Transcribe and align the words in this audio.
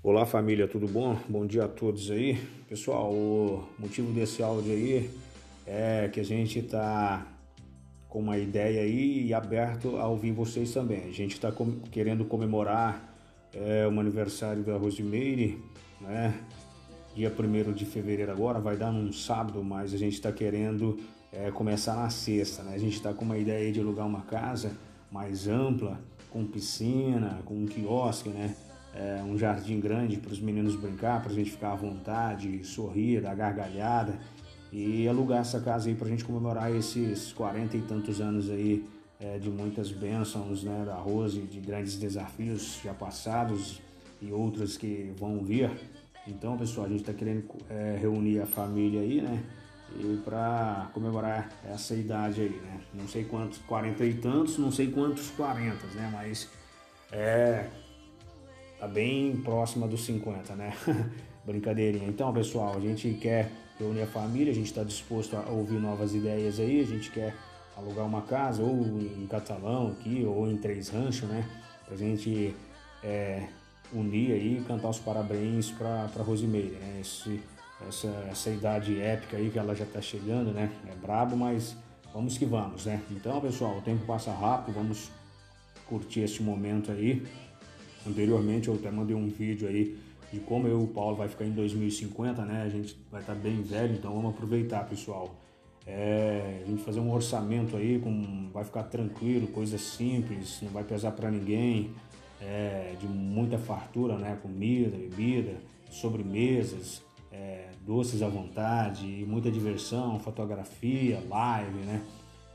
Olá 0.00 0.24
família, 0.24 0.68
tudo 0.68 0.86
bom? 0.86 1.18
Bom 1.28 1.44
dia 1.44 1.64
a 1.64 1.68
todos 1.68 2.08
aí. 2.12 2.38
Pessoal, 2.68 3.12
o 3.12 3.68
motivo 3.76 4.12
desse 4.12 4.40
áudio 4.40 4.72
aí 4.72 5.10
é 5.66 6.08
que 6.08 6.20
a 6.20 6.24
gente 6.24 6.60
está 6.60 7.26
com 8.08 8.20
uma 8.20 8.38
ideia 8.38 8.82
aí 8.82 9.26
e 9.26 9.34
aberto 9.34 9.96
a 9.96 10.06
ouvir 10.06 10.30
vocês 10.30 10.72
também. 10.72 11.02
A 11.08 11.12
gente 11.12 11.32
está 11.32 11.50
com, 11.50 11.80
querendo 11.90 12.24
comemorar 12.24 13.12
é, 13.52 13.88
o 13.88 13.98
aniversário 13.98 14.62
da 14.62 14.76
Rosemary, 14.76 15.60
né? 16.00 16.42
Dia 17.16 17.34
1 17.36 17.72
de 17.72 17.84
fevereiro 17.84 18.30
agora, 18.30 18.60
vai 18.60 18.76
dar 18.76 18.92
num 18.92 19.12
sábado, 19.12 19.64
mas 19.64 19.92
a 19.92 19.98
gente 19.98 20.14
está 20.14 20.30
querendo 20.30 20.96
é, 21.32 21.50
começar 21.50 21.96
na 21.96 22.08
sexta, 22.08 22.62
né? 22.62 22.76
A 22.76 22.78
gente 22.78 22.94
está 22.94 23.12
com 23.12 23.24
uma 23.24 23.36
ideia 23.36 23.72
de 23.72 23.80
alugar 23.80 24.06
uma 24.06 24.22
casa 24.22 24.70
mais 25.10 25.48
ampla, 25.48 26.00
com 26.30 26.46
piscina, 26.46 27.40
com 27.44 27.54
um 27.54 27.66
quiosque, 27.66 28.28
né? 28.28 28.54
É, 28.98 29.22
um 29.22 29.38
jardim 29.38 29.78
grande 29.78 30.16
para 30.16 30.32
os 30.32 30.40
meninos 30.40 30.74
brincar, 30.74 31.22
para 31.22 31.30
a 31.30 31.34
gente 31.34 31.52
ficar 31.52 31.72
à 31.72 31.76
vontade, 31.76 32.64
sorrir, 32.64 33.20
dar 33.20 33.34
gargalhada 33.36 34.18
e 34.72 35.06
alugar 35.06 35.40
essa 35.40 35.60
casa 35.60 35.88
aí 35.88 35.94
para 35.94 36.08
a 36.08 36.10
gente 36.10 36.24
comemorar 36.24 36.74
esses 36.74 37.32
40 37.32 37.76
e 37.76 37.80
tantos 37.82 38.20
anos 38.20 38.50
aí 38.50 38.84
é, 39.20 39.38
de 39.38 39.48
muitas 39.48 39.92
bênçãos 39.92 40.64
né, 40.64 40.82
da 40.84 40.96
Rose, 40.96 41.40
de 41.40 41.60
grandes 41.60 41.96
desafios 41.96 42.80
já 42.82 42.92
passados 42.92 43.80
e 44.20 44.32
outros 44.32 44.76
que 44.76 45.12
vão 45.16 45.44
vir. 45.44 45.70
Então, 46.26 46.58
pessoal, 46.58 46.86
a 46.86 46.88
gente 46.90 47.00
está 47.00 47.12
querendo 47.12 47.44
é, 47.70 47.96
reunir 48.00 48.40
a 48.40 48.46
família 48.46 49.00
aí, 49.00 49.22
né? 49.22 49.42
E 49.96 50.20
para 50.22 50.90
comemorar 50.92 51.48
essa 51.64 51.94
idade 51.94 52.42
aí, 52.42 52.50
né? 52.50 52.80
Não 52.92 53.08
sei 53.08 53.24
quantos, 53.24 53.58
40 53.60 54.04
e 54.04 54.14
tantos, 54.14 54.58
não 54.58 54.70
sei 54.70 54.90
quantos 54.90 55.30
40, 55.30 55.86
né? 55.94 56.10
Mas 56.12 56.48
é 57.10 57.68
tá 58.78 58.86
bem 58.86 59.36
próxima 59.38 59.86
dos 59.86 60.04
50, 60.04 60.54
né? 60.54 60.72
Brincadeirinha. 61.44 62.08
Então, 62.08 62.32
pessoal, 62.32 62.76
a 62.76 62.80
gente 62.80 63.10
quer 63.14 63.50
reunir 63.78 64.02
a 64.02 64.06
família, 64.06 64.52
a 64.52 64.54
gente 64.54 64.66
está 64.66 64.82
disposto 64.82 65.36
a 65.36 65.48
ouvir 65.48 65.78
novas 65.78 66.14
ideias 66.14 66.58
aí, 66.58 66.80
a 66.80 66.86
gente 66.86 67.10
quer 67.10 67.34
alugar 67.76 68.06
uma 68.06 68.22
casa, 68.22 68.62
ou 68.62 69.00
em 69.00 69.26
Catalão 69.28 69.88
aqui, 69.88 70.24
ou 70.24 70.50
em 70.50 70.56
Três 70.56 70.88
Ranchos, 70.88 71.28
né? 71.28 71.48
Pra 71.86 71.96
gente 71.96 72.54
é, 73.02 73.48
unir 73.92 74.32
aí 74.32 74.58
e 74.58 74.64
cantar 74.64 74.88
os 74.88 74.98
parabéns 74.98 75.70
para 75.70 76.22
Rosimeire, 76.22 76.76
né? 76.76 76.98
Esse, 77.00 77.40
essa, 77.88 78.08
essa 78.30 78.50
idade 78.50 79.00
épica 79.00 79.36
aí 79.36 79.50
que 79.50 79.58
ela 79.58 79.74
já 79.74 79.86
tá 79.86 80.00
chegando, 80.00 80.52
né? 80.52 80.70
É 80.88 80.94
brabo, 80.94 81.36
mas 81.36 81.76
vamos 82.12 82.36
que 82.36 82.44
vamos, 82.44 82.84
né? 82.84 83.00
Então, 83.10 83.40
pessoal, 83.40 83.78
o 83.78 83.82
tempo 83.82 84.04
passa 84.04 84.32
rápido, 84.32 84.74
vamos 84.74 85.10
curtir 85.86 86.20
esse 86.20 86.42
momento 86.42 86.90
aí. 86.90 87.24
Anteriormente 88.06 88.68
eu 88.68 88.74
até 88.74 88.90
mandei 88.90 89.14
um 89.14 89.28
vídeo 89.28 89.68
aí 89.68 89.96
de 90.32 90.40
como 90.40 90.66
eu 90.66 90.80
e 90.80 90.84
o 90.84 90.86
Paulo 90.86 91.16
vai 91.16 91.28
ficar 91.28 91.44
em 91.44 91.52
2050, 91.52 92.44
né? 92.44 92.62
A 92.62 92.68
gente 92.68 92.96
vai 93.10 93.20
estar 93.20 93.34
bem 93.34 93.62
velho, 93.62 93.94
então 93.94 94.12
vamos 94.12 94.30
aproveitar, 94.34 94.84
pessoal. 94.88 95.34
É, 95.86 96.60
a 96.62 96.68
gente 96.68 96.82
fazer 96.82 97.00
um 97.00 97.10
orçamento 97.10 97.76
aí, 97.76 97.98
com, 97.98 98.50
vai 98.52 98.62
ficar 98.62 98.82
tranquilo, 98.84 99.46
coisa 99.46 99.78
simples, 99.78 100.58
não 100.60 100.70
vai 100.70 100.84
pesar 100.84 101.12
para 101.12 101.30
ninguém, 101.30 101.92
é, 102.42 102.94
de 103.00 103.06
muita 103.06 103.58
fartura, 103.58 104.18
né? 104.18 104.38
Comida, 104.42 104.96
bebida, 104.96 105.54
sobremesas, 105.90 107.02
é, 107.32 107.68
doces 107.86 108.20
à 108.20 108.28
vontade, 108.28 109.06
muita 109.26 109.50
diversão, 109.50 110.18
fotografia, 110.20 111.22
live, 111.26 111.78
né? 111.78 112.02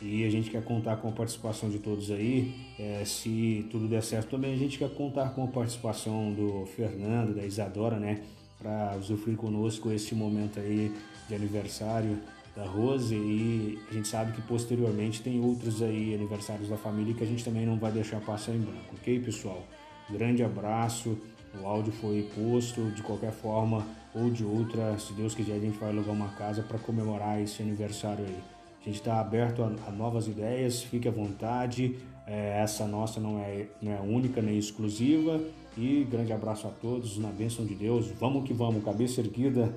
E 0.00 0.24
a 0.24 0.30
gente 0.30 0.50
quer 0.50 0.62
contar 0.62 0.96
com 0.96 1.08
a 1.08 1.12
participação 1.12 1.68
de 1.68 1.78
todos 1.78 2.10
aí. 2.10 2.54
É, 2.78 3.02
se 3.04 3.66
tudo 3.70 3.88
der 3.88 4.02
certo 4.02 4.30
também, 4.30 4.54
a 4.54 4.56
gente 4.56 4.78
quer 4.78 4.90
contar 4.90 5.30
com 5.30 5.44
a 5.44 5.48
participação 5.48 6.32
do 6.32 6.66
Fernando, 6.66 7.34
da 7.34 7.44
Isadora, 7.44 7.98
né? 7.98 8.22
Para 8.58 8.96
usufruir 8.98 9.36
conosco 9.36 9.90
esse 9.92 10.14
momento 10.14 10.58
aí 10.58 10.92
de 11.28 11.34
aniversário 11.34 12.18
da 12.56 12.64
Rose 12.64 13.14
e 13.14 13.78
a 13.88 13.94
gente 13.94 14.08
sabe 14.08 14.32
que 14.32 14.42
posteriormente 14.42 15.22
tem 15.22 15.40
outros 15.40 15.80
aí 15.80 16.14
aniversários 16.14 16.68
da 16.68 16.76
família 16.76 17.14
que 17.14 17.22
a 17.22 17.26
gente 17.26 17.44
também 17.44 17.64
não 17.64 17.78
vai 17.78 17.92
deixar 17.92 18.20
passar 18.20 18.52
em 18.52 18.58
branco, 18.58 18.96
ok, 18.98 19.20
pessoal? 19.20 19.64
Grande 20.10 20.42
abraço. 20.42 21.16
O 21.62 21.66
áudio 21.66 21.92
foi 21.92 22.28
posto 22.34 22.90
de 22.90 23.02
qualquer 23.02 23.32
forma 23.32 23.86
ou 24.14 24.30
de 24.30 24.44
outra. 24.44 24.98
Se 24.98 25.12
Deus 25.12 25.34
quiser, 25.34 25.54
a 25.54 25.60
gente 25.60 25.78
vai 25.78 25.90
alugar 25.90 26.14
uma 26.14 26.28
casa 26.28 26.62
para 26.62 26.78
comemorar 26.78 27.40
esse 27.40 27.62
aniversário 27.62 28.24
aí. 28.24 28.57
A 28.80 28.84
gente 28.84 28.96
está 28.96 29.20
aberto 29.20 29.62
a, 29.62 29.72
a, 29.88 29.90
novas 29.90 30.26
ideias, 30.26 30.82
fique 30.82 31.08
à 31.08 31.10
vontade. 31.10 31.96
É, 32.26 32.60
essa 32.62 32.86
nossa 32.86 33.20
não 33.20 33.38
é, 33.38 33.66
não 33.80 33.92
é 33.92 34.00
única 34.00 34.40
nem 34.40 34.58
exclusiva. 34.58 35.40
E 35.76 36.04
grande 36.10 36.32
abraço 36.32 36.66
a 36.66 36.70
todos, 36.70 37.18
na 37.18 37.28
bênção 37.28 37.64
de 37.64 37.74
Deus. 37.74 38.08
Vamos 38.18 38.46
que 38.46 38.52
vamos, 38.52 38.84
cabeça 38.84 39.20
erguida. 39.20 39.72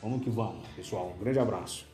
Vamos 0.00 0.22
que 0.22 0.30
vamos, 0.30 0.66
pessoal. 0.76 1.12
Um 1.16 1.18
grande 1.18 1.38
abraço. 1.38 1.89